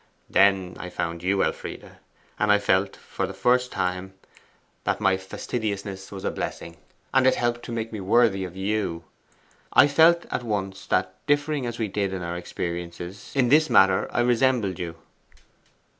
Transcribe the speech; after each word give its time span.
Then 0.31 0.77
I 0.79 0.89
found 0.89 1.21
you, 1.21 1.43
Elfride, 1.43 1.99
and 2.39 2.51
I 2.51 2.57
felt 2.57 2.95
for 2.95 3.27
the 3.27 3.35
first 3.35 3.71
time 3.71 4.15
that 4.83 4.99
my 4.99 5.15
fastidiousness 5.15 6.11
was 6.11 6.25
a 6.25 6.31
blessing. 6.31 6.77
And 7.13 7.27
it 7.27 7.35
helped 7.35 7.61
to 7.65 7.71
make 7.71 7.93
me 7.93 7.99
worthy 7.99 8.43
of 8.43 8.57
you. 8.57 9.03
I 9.73 9.87
felt 9.87 10.25
at 10.31 10.41
once 10.41 10.87
that, 10.87 11.13
differing 11.27 11.67
as 11.67 11.77
we 11.77 11.87
did 11.87 12.13
in 12.13 12.23
other 12.23 12.35
experiences, 12.35 13.31
in 13.35 13.49
this 13.49 13.69
matter 13.69 14.09
I 14.11 14.21
resembled 14.21 14.79
you. 14.79 14.95